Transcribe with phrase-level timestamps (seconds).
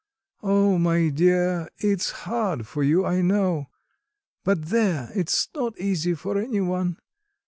[0.41, 3.67] Oh, my dear, it's hard for you, I know;
[4.43, 6.97] but there, it's not easy for any one.